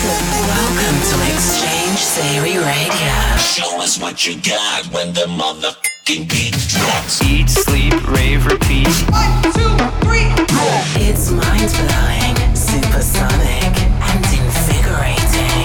Welcome 0.00 1.00
to 1.10 1.16
X-Change 1.34 1.98
Theory 1.98 2.56
Radio. 2.56 3.36
Show 3.36 3.80
us 3.80 4.00
what 4.00 4.24
you 4.24 4.40
got 4.40 4.86
when 4.92 5.12
the 5.12 5.26
motherfucking 5.26 6.30
beat 6.30 6.54
drops. 6.68 7.20
Eat, 7.24 7.50
sleep, 7.50 7.92
rave, 8.08 8.46
repeat. 8.46 8.86
One, 9.10 9.42
two, 9.42 9.74
three, 10.06 10.30
go! 10.46 10.66
It's 11.02 11.32
mind-blowing, 11.32 12.54
supersonic, 12.54 13.74
and 14.06 14.24
invigorating. 14.24 15.17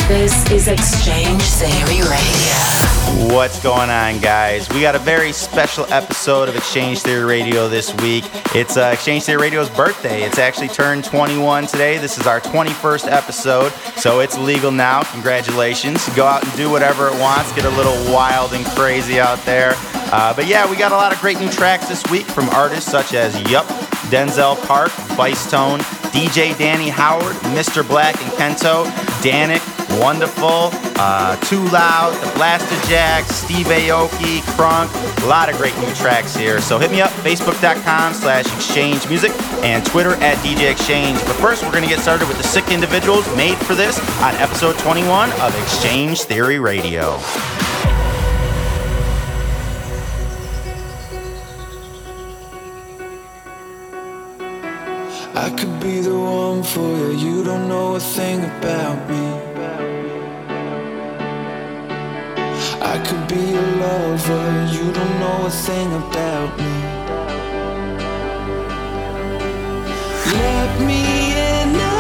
This 0.08 0.52
is 0.52 0.68
X-Change 0.68 1.42
Theory 1.42 2.02
Radio. 2.02 3.34
What's 3.34 3.64
going 3.64 3.90
on, 3.90 4.20
guys? 4.20 4.68
We 4.70 4.82
got 4.82 4.96
a 4.96 5.00
very 5.00 5.32
special 5.32 5.86
episode 5.86 6.50
of 6.50 6.58
X-Change 6.58 7.00
Theory 7.00 7.24
Radio 7.24 7.70
this 7.70 7.96
week. 8.02 8.26
It's 8.54 8.76
uh, 8.76 8.88
X-Change 8.88 9.24
Theory 9.24 9.42
Radio's 9.44 9.70
birthday. 9.70 10.24
It's 10.24 10.40
actually 10.40 10.68
turned 10.68 11.06
21 11.06 11.68
today. 11.68 12.00
This 12.00 12.18
is 12.18 12.28
our 12.28 12.42
21st 12.42 13.10
episode, 13.10 13.72
so 13.96 14.20
it's 14.20 14.38
legal 14.38 14.72
now. 14.72 15.04
Congratulations. 15.04 16.08
Go 16.16 16.26
out 16.26 16.44
and 16.44 16.54
do 16.58 16.70
whatever 16.70 17.08
it 17.08 17.18
wants. 17.22 17.54
Get 17.54 17.64
a 17.64 17.70
little 17.70 17.96
wild 18.14 18.52
and 18.52 18.66
crazy 18.66 19.22
out 19.22 19.40
there. 19.46 19.74
Uh, 20.12 20.34
but 20.34 20.48
yeah, 20.48 20.70
we 20.70 20.76
got 20.76 20.92
a 20.92 20.96
lot 20.96 21.14
of 21.14 21.20
great 21.22 21.40
new 21.40 21.50
tracks 21.50 21.88
this 21.88 22.04
week 22.12 22.26
from 22.26 22.50
artists 22.50 22.92
such 22.92 23.14
as 23.14 23.40
Yup, 23.50 23.66
Denzal 24.12 24.62
Park, 24.68 24.92
Vicetone, 25.16 25.80
DJ 26.12 26.56
Danny 26.58 26.90
Howard, 26.90 27.36
Mr. 27.56 27.88
Black 27.88 28.22
and 28.22 28.32
Kento, 28.34 28.86
Dannic, 29.24 29.62
1DAFUL, 30.00 30.72
uh, 30.98 31.36
Twoloud, 31.38 32.20
The 32.20 32.28
Blasterjaxx, 32.40 33.32
Steve 33.32 33.68
Aoki, 33.68 34.40
Krunk. 34.56 34.90
A 35.24 35.28
lot 35.28 35.50
of 35.50 35.58
great 35.58 35.78
new 35.78 35.94
tracks 35.94 36.36
here. 36.36 36.62
So 36.62 36.80
hit 36.80 36.92
me 36.92 37.02
up, 37.02 37.12
facebook.com 37.12 38.14
slash 38.14 38.46
exchange 38.56 39.08
music 39.08 39.32
and 39.64 39.86
Twitter 39.86 40.14
at 40.16 40.38
DJ 40.38 40.72
X-Change. 40.72 41.20
But 41.20 41.36
first, 41.36 41.64
we're 41.64 41.72
going 41.72 41.84
to 41.84 41.90
get 41.90 42.00
started 42.00 42.28
with 42.28 42.38
the 42.38 42.44
sick 42.44 42.70
individuals 42.70 43.26
made 43.36 43.58
for 43.58 43.76
this 43.76 44.00
on 44.22 44.36
episode 44.36 44.78
21 44.80 45.32
of 45.32 45.56
X-Change 45.62 46.22
Theory 46.22 46.60
Radio. 46.60 47.20
I 55.36 55.50
could 55.50 55.80
be 55.80 56.00
the 56.00 56.18
one 56.18 56.64
for 56.64 56.80
you. 56.80 57.12
You 57.18 57.44
don't 57.44 57.68
know 57.68 57.96
a 57.96 58.00
thing 58.00 58.46
about 58.46 59.10
me. 59.10 59.53
I 62.86 63.00
could 63.00 63.28
be 63.28 63.42
your 63.56 63.70
lover. 63.84 64.68
You 64.76 64.92
don't 64.92 65.20
know 65.20 65.46
a 65.46 65.50
thing 65.50 65.90
about 65.94 66.50
me. 66.58 66.74
Let 70.34 70.72
me 70.88 71.04
in 71.32 71.93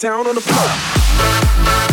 down 0.00 0.26
on 0.26 0.34
the 0.34 0.40
floor. 0.40 1.89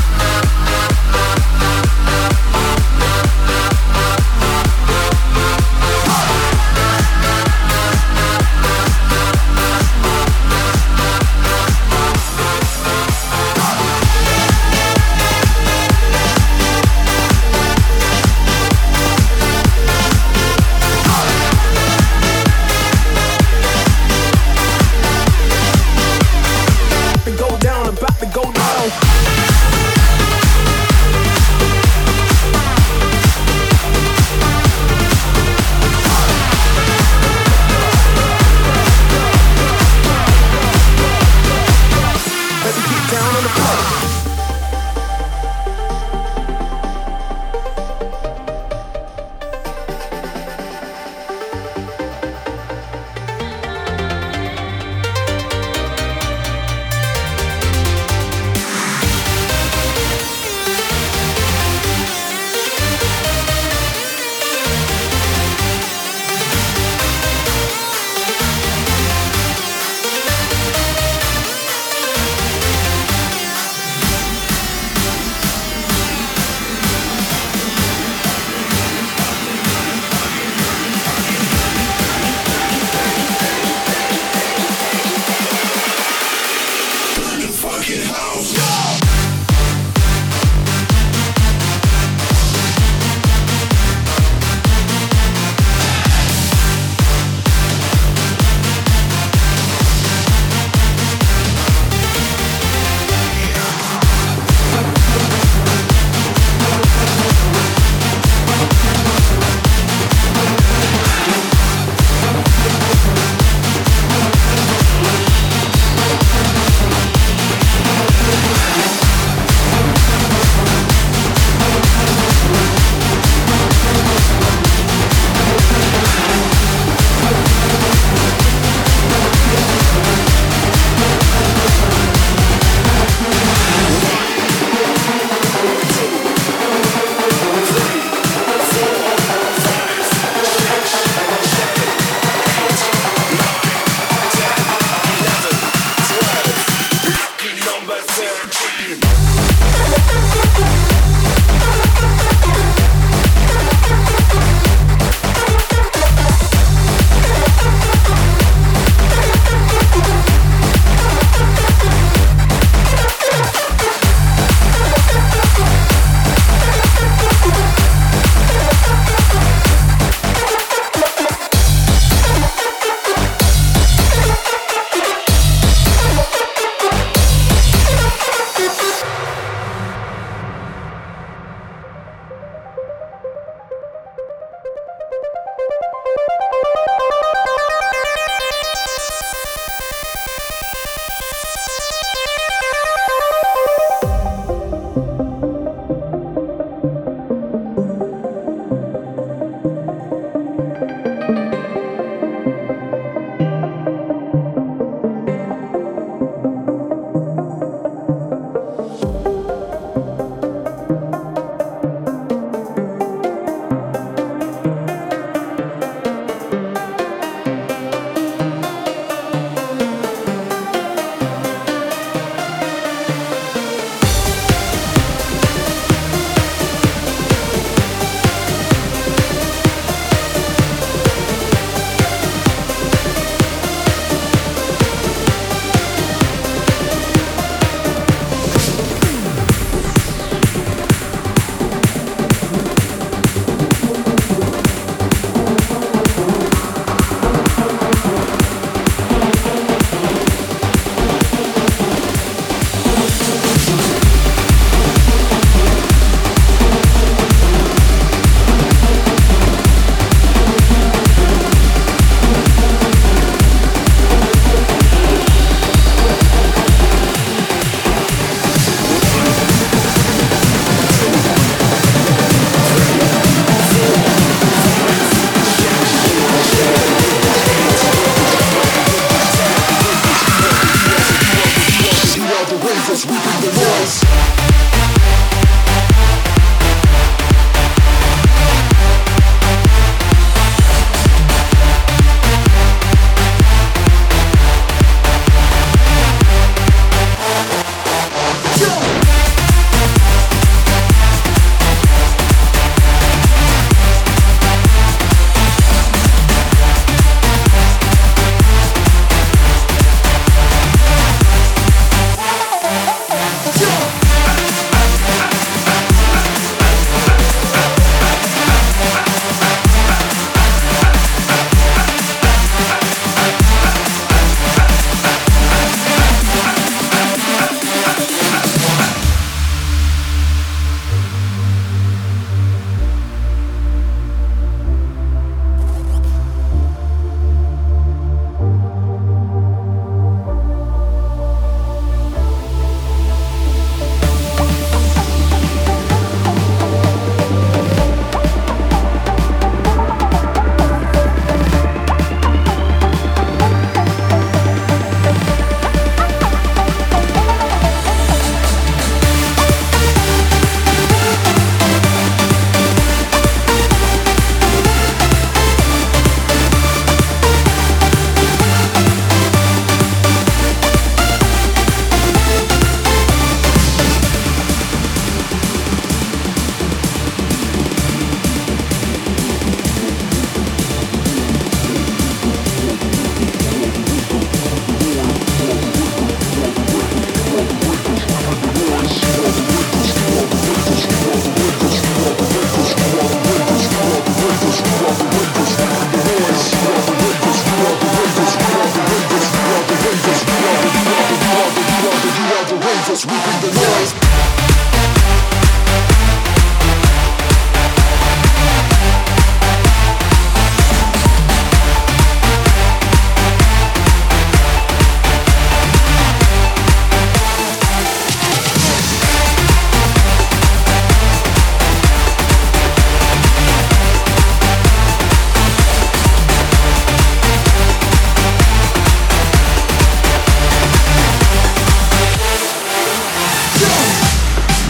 Fucking 87.87 88.03
house. 88.03 89.06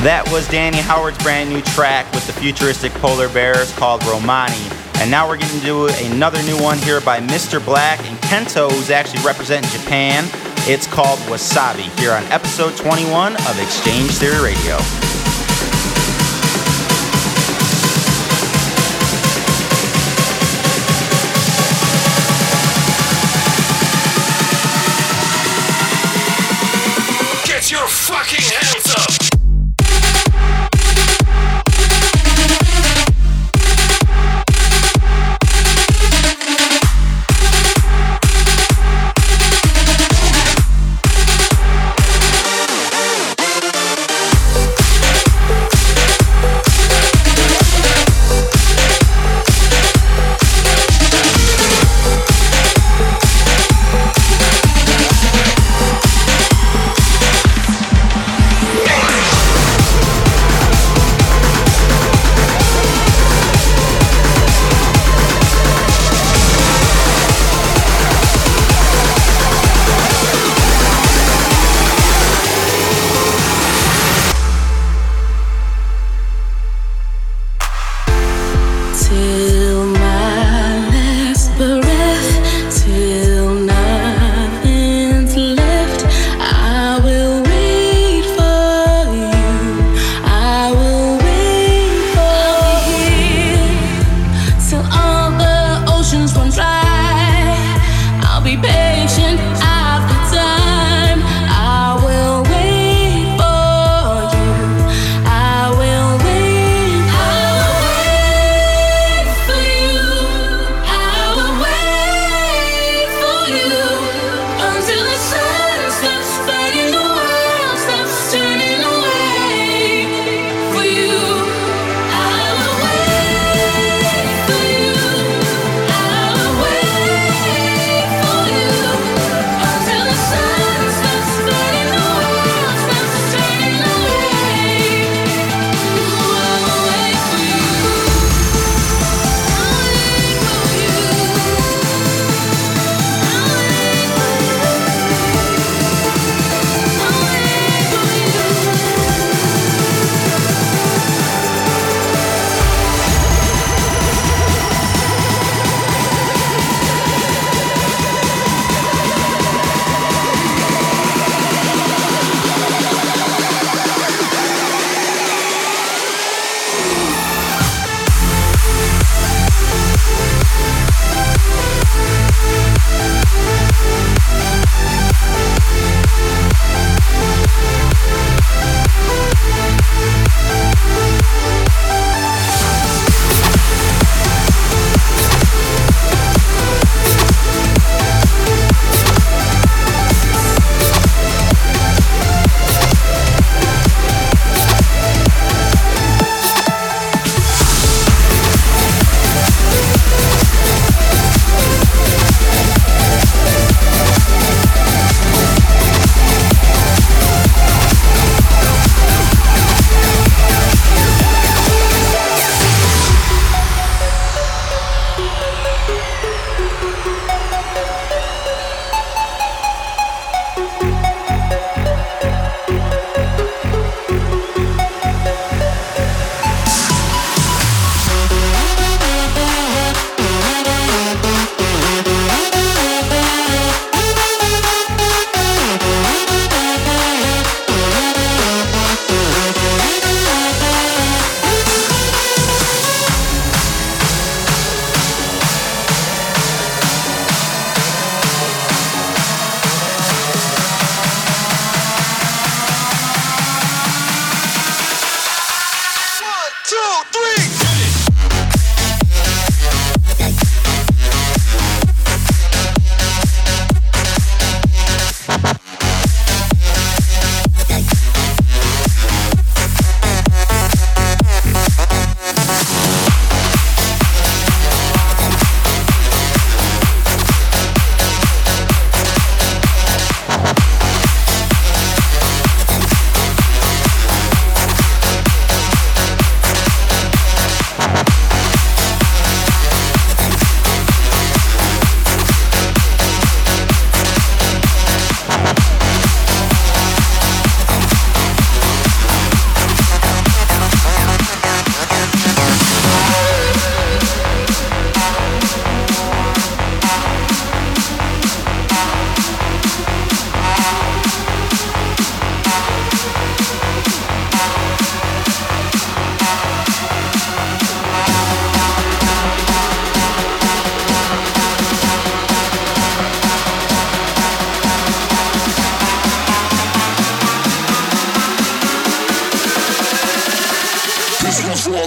That 0.08 0.32
was 0.32 0.48
Danny 0.48 0.78
Howard's 0.78 1.22
brand 1.22 1.50
new 1.50 1.62
track 1.62 2.10
with 2.14 2.26
the 2.28 2.32
futuristic 2.32 2.94
polar 2.94 3.28
bears 3.28 3.74
called 3.74 4.02
Romani. 4.06 4.56
And 5.00 5.12
now 5.12 5.28
we're 5.28 5.36
getting 5.36 5.60
to 5.60 5.88
another 6.06 6.42
new 6.44 6.58
one 6.64 6.78
here 6.78 7.02
by 7.02 7.20
Mr. 7.20 7.64
Black 7.64 8.00
and 8.06 8.18
Kento, 8.20 8.72
who's 8.72 8.90
actually 8.90 9.22
representing 9.26 9.70
Japan. 9.70 10.24
It's 10.60 10.88
called 10.88 11.20
Wasabi 11.28 11.92
here 12.00 12.14
on 12.14 12.24
episode 12.32 12.78
21 12.78 13.34
of 13.34 13.60
X-Change 13.60 14.12
Theory 14.12 14.42
Radio. 14.42 15.07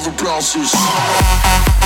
All 0.00 0.10
the 0.10 0.24
bouncers. 0.24 1.79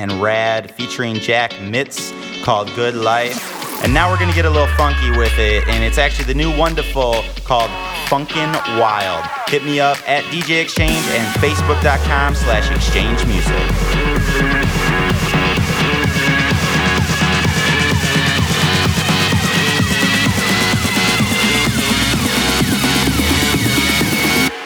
And 0.00 0.12
Rad 0.22 0.70
featuring 0.76 1.16
Jack 1.16 1.60
Miz 1.60 2.14
called 2.42 2.74
Good 2.74 2.94
Life. 2.94 3.84
And 3.84 3.92
now 3.92 4.10
we're 4.10 4.18
gonna 4.18 4.32
get 4.32 4.46
a 4.46 4.50
little 4.50 4.74
funky 4.74 5.10
with 5.10 5.38
it, 5.38 5.68
and 5.68 5.84
it's 5.84 5.98
actually 5.98 6.24
the 6.24 6.32
new 6.32 6.50
1DAFUL 6.52 7.44
called 7.44 7.70
Funkin' 8.06 8.50
Wild. 8.80 9.26
Hit 9.48 9.62
me 9.62 9.78
up 9.78 9.98
at 10.08 10.24
DJ 10.32 10.62
X-Change 10.62 10.90
and 10.90 11.26
Facebook.com 11.38 12.34
slash 12.34 12.70
Exchange 12.70 13.26
Music. 13.26 13.52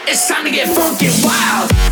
It's 0.07 0.29
time 0.29 0.45
to 0.45 0.51
get 0.51 0.73
funky 0.73 1.09
wild. 1.21 1.84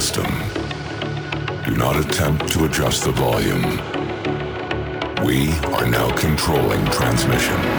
System. 0.00 0.26
Do 1.64 1.76
not 1.76 1.94
attempt 1.96 2.48
to 2.48 2.64
adjust 2.64 3.04
the 3.04 3.12
volume. 3.12 3.62
We 5.24 5.52
are 5.72 5.86
now 5.86 6.10
controlling 6.16 6.84
transmission. 6.86 7.73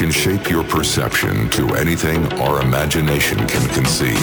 Can 0.00 0.10
shape 0.10 0.48
your 0.48 0.64
perception 0.64 1.50
to 1.50 1.74
anything 1.74 2.24
our 2.40 2.62
imagination 2.62 3.36
can 3.46 3.68
conceive. 3.68 4.16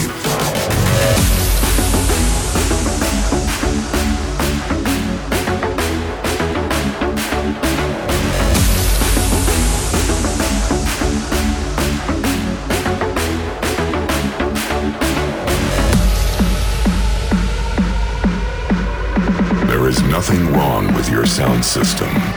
There 19.68 19.86
is 19.86 20.02
nothing 20.02 20.52
wrong 20.54 20.92
with 20.94 21.08
your 21.08 21.24
sound 21.24 21.64
system. 21.64 22.27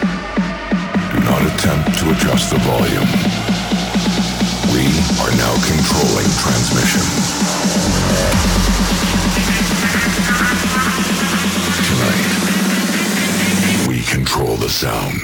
Not 1.23 1.41
attempt 1.43 1.97
to 1.99 2.09
adjust 2.11 2.49
the 2.49 2.57
volume. 2.59 3.07
We 4.73 4.85
are 5.21 5.31
now 5.37 5.53
controlling 5.65 6.27
transmission. 6.41 7.03
Tonight, 11.87 12.31
we 13.87 14.01
control 14.01 14.55
the 14.57 14.69
sound. 14.69 15.21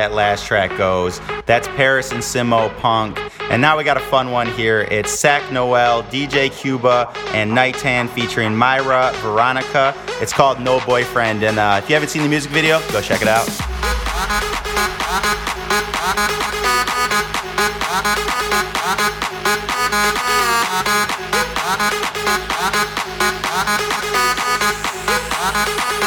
That 0.00 0.14
last 0.14 0.46
track 0.46 0.78
goes. 0.78 1.20
That's 1.44 1.68
Paris 1.68 2.10
and 2.10 2.22
Simo 2.22 2.74
Punk. 2.78 3.18
And 3.50 3.60
now 3.60 3.76
we 3.76 3.84
got 3.84 3.98
a 3.98 4.06
fun 4.08 4.30
one 4.30 4.46
here. 4.46 4.88
It's 4.90 5.12
Sak 5.12 5.52
Noel, 5.52 6.04
DJ 6.04 6.50
Kuba, 6.50 7.12
and 7.34 7.50
Neitan 7.52 8.08
featuring 8.08 8.52
Mayra 8.52 9.12
Veronica. 9.16 9.94
It's 10.22 10.32
called 10.32 10.58
No 10.58 10.80
Boyfriend. 10.86 11.42
And 11.42 11.58
uh, 11.58 11.82
if 11.82 11.90
you 11.90 11.94
haven't 11.94 12.08
seen 12.08 12.22
the 12.22 12.30
music 12.30 12.50
video, 12.50 12.80
go 12.92 13.02
check 13.02 13.20
it 13.20 13.28
out. 13.28 13.46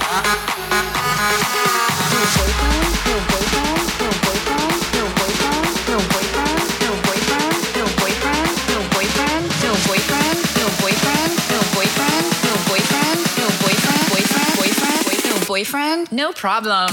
boyfriend? 15.66 16.12
No 16.12 16.32
problem. 16.32 16.90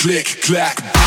click, 0.00 0.40
clack. 0.40 0.99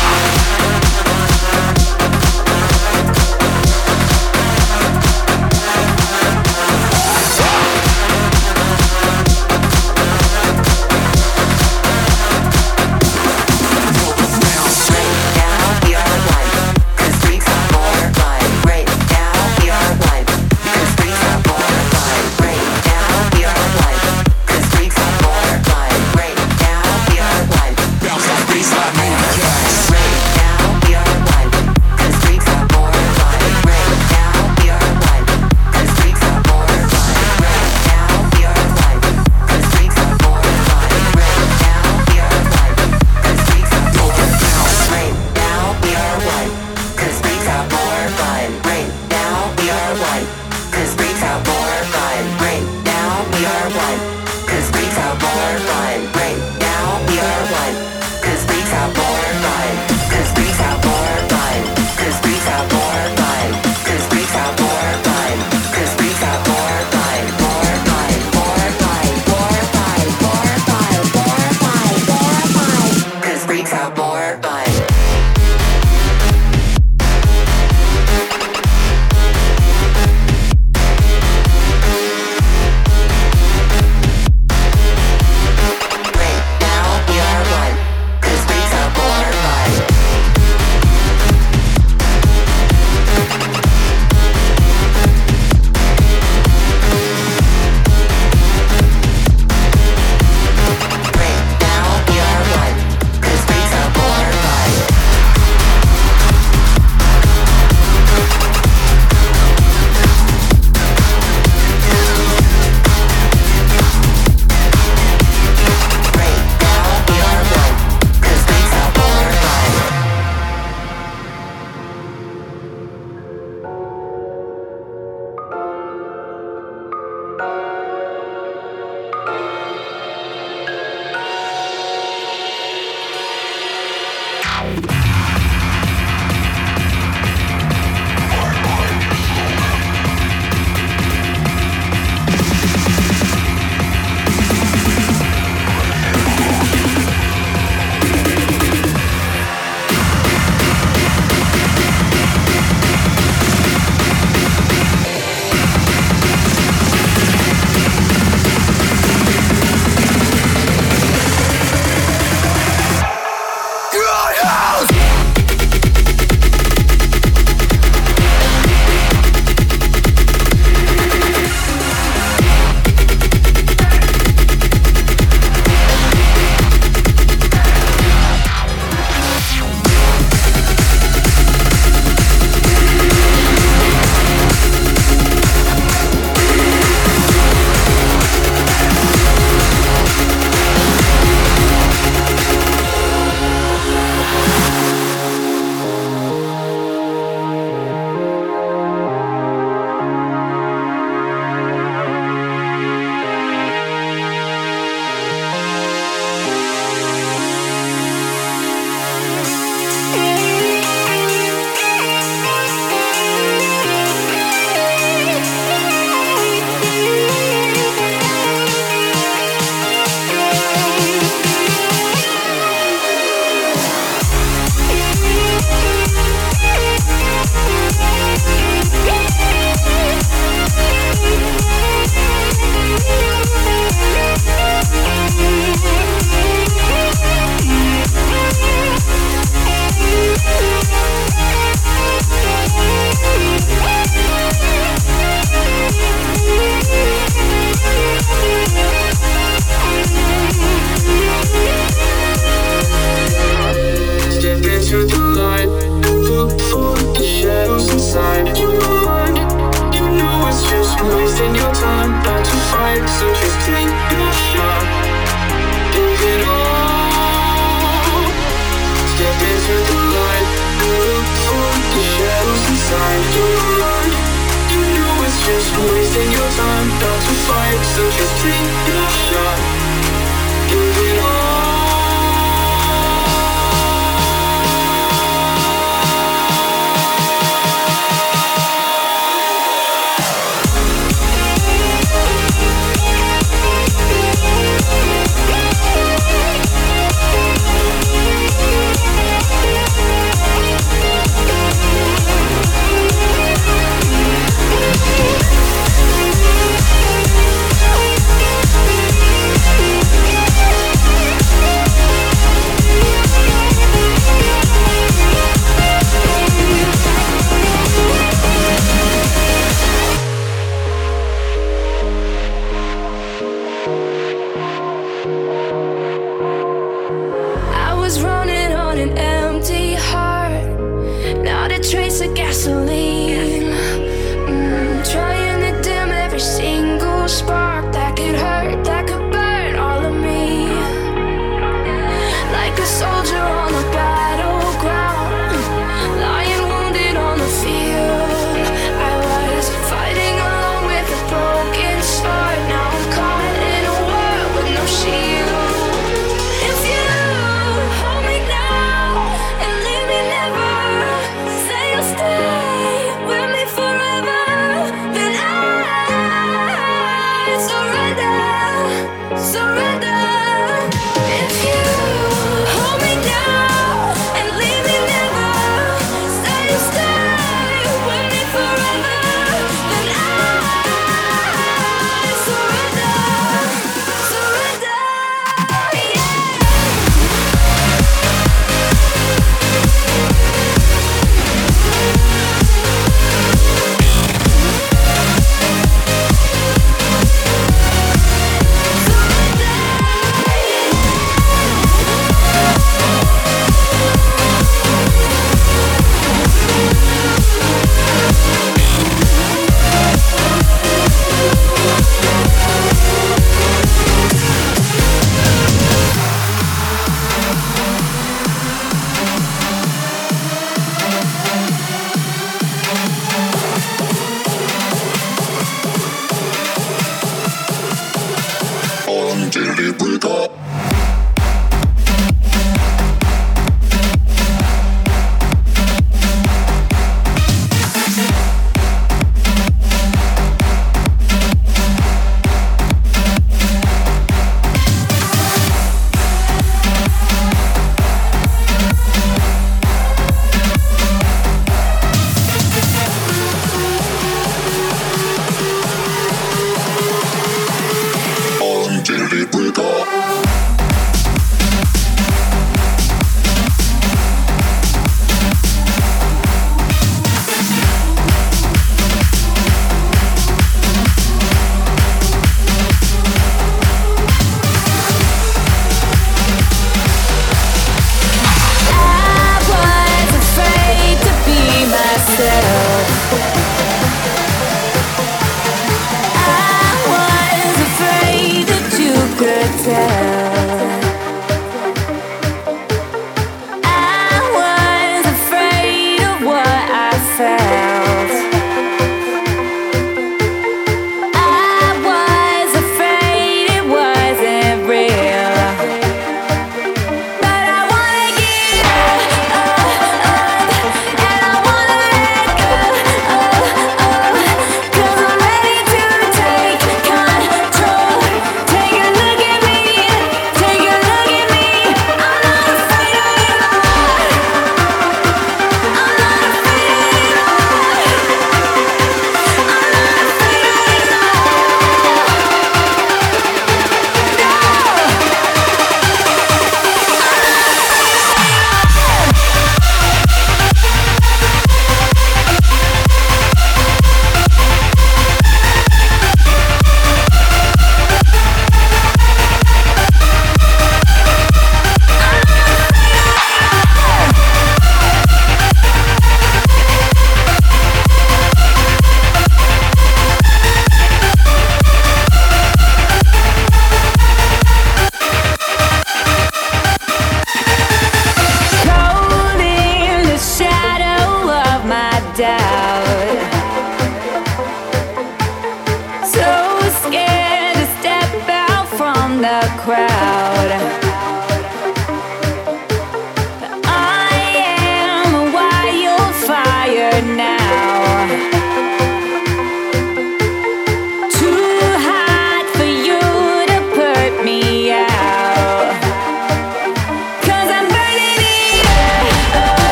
So. 332.64 332.93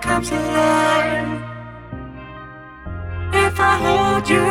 Comes 0.00 0.30
alive. 0.30 1.42
If 3.32 3.60
I 3.60 3.74
hold 3.84 4.28
you, 4.28 4.46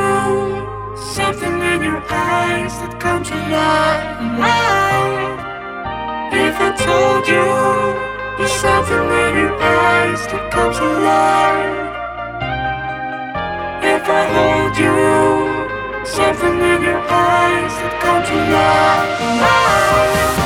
something 0.95 1.61
in 1.71 1.83
your 1.83 2.01
eyes 2.09 2.73
that 2.81 2.99
comes 2.99 3.29
alive. 3.29 4.19
If 6.31 6.55
I 6.59 6.71
told 6.87 7.27
you, 7.27 7.45
there's 8.37 8.51
something 8.51 9.05
in 9.25 9.35
your 9.43 9.55
eyes 9.61 10.21
that 10.27 10.51
comes 10.51 10.77
alive. 10.77 11.77
If 13.83 14.07
I 14.07 14.23
hold 14.35 14.77
you, 14.77 16.05
something 16.05 16.59
in 16.73 16.81
your 16.83 16.99
eyes 16.99 17.73
that 17.81 18.01
comes 18.01 18.29
alive. 18.29 20.38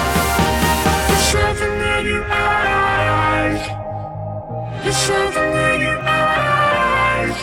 Something 5.07 5.51
in 5.51 5.81
your 5.81 5.99
eyes. 5.99 7.37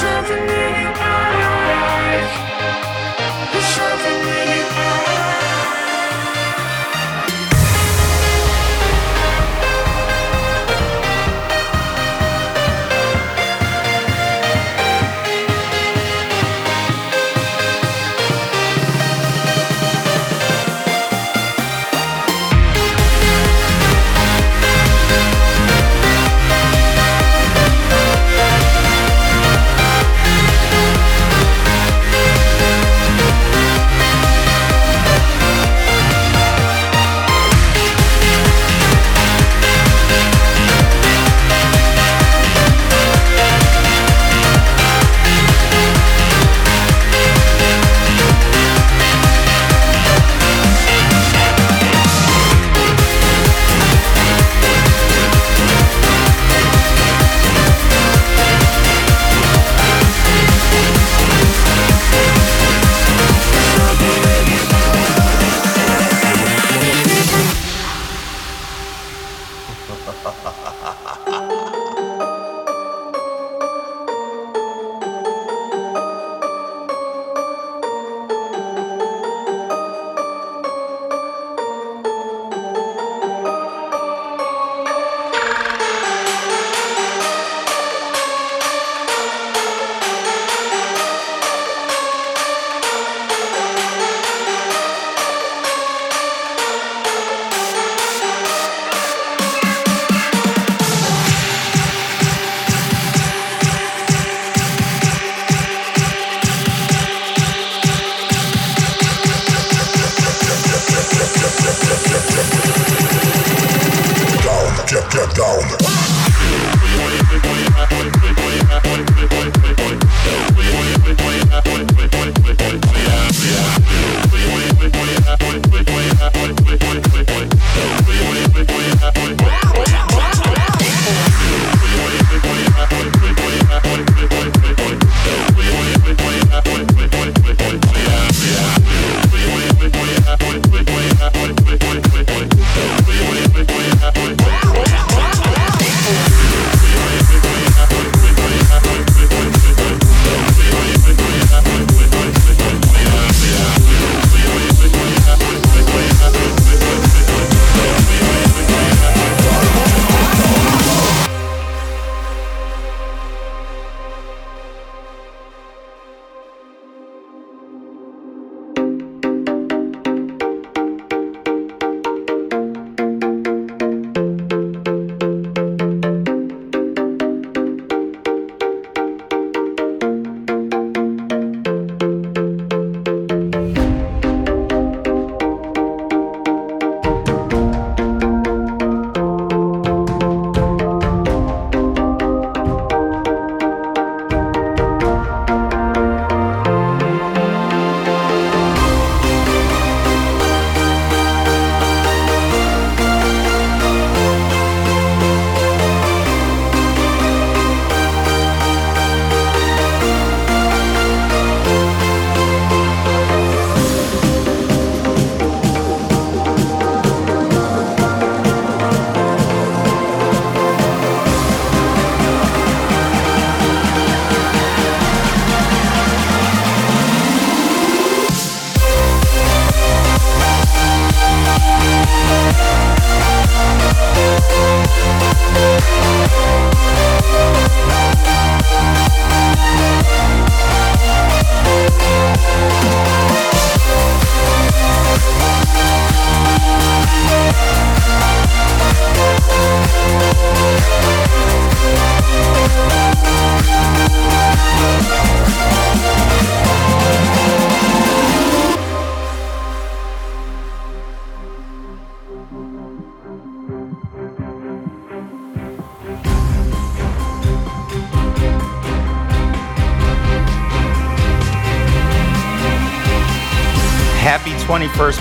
Something 0.00 0.44
in 0.60 0.74
your 0.82 0.94
eyes. 0.96 2.51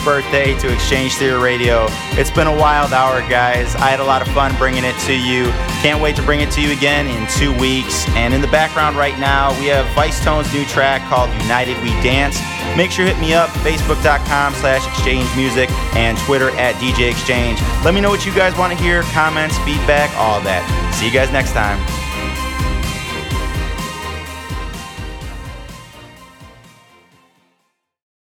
Birthday 0.03 0.57
to 0.59 0.69
X-Change 0.69 1.15
Theory 1.15 1.39
Radio. 1.39 1.85
It's 2.17 2.31
been 2.31 2.47
a 2.47 2.55
wild 2.55 2.93
hour, 2.93 3.21
guys. 3.29 3.75
I 3.75 3.89
had 3.89 3.99
a 3.99 4.03
lot 4.03 4.21
of 4.21 4.27
fun 4.29 4.55
bringing 4.57 4.83
it 4.83 4.97
to 5.05 5.13
you. 5.13 5.45
Can't 5.81 6.01
wait 6.01 6.15
to 6.15 6.21
bring 6.23 6.41
it 6.41 6.51
to 6.51 6.61
you 6.61 6.71
again 6.71 7.07
in 7.07 7.27
two 7.37 7.57
weeks. 7.59 8.07
And 8.09 8.33
in 8.33 8.41
the 8.41 8.47
background 8.47 8.97
right 8.97 9.17
now, 9.19 9.51
we 9.59 9.67
have 9.67 9.85
Vicetone's 9.95 10.51
new 10.53 10.65
track 10.65 11.07
called 11.09 11.29
United 11.41 11.77
We 11.83 11.89
Dance. 12.01 12.39
Make 12.75 12.91
sure 12.91 13.05
hit 13.05 13.19
me 13.19 13.33
up, 13.33 13.49
facebook.com 13.61 14.53
slash 14.55 14.87
exchange 14.87 15.27
music 15.35 15.69
and 15.95 16.17
Twitter 16.19 16.49
at 16.51 16.75
DJ 16.75 17.11
X-Change. 17.11 17.59
Let 17.83 17.93
me 17.93 18.01
know 18.01 18.09
what 18.09 18.25
you 18.25 18.33
guys 18.33 18.57
want 18.57 18.71
to 18.75 18.81
hear, 18.81 19.03
comments, 19.13 19.57
feedback, 19.59 20.09
all 20.17 20.41
that. 20.41 20.63
See 20.95 21.05
you 21.05 21.11
guys 21.11 21.31
next 21.31 21.51
time. 21.51 22.00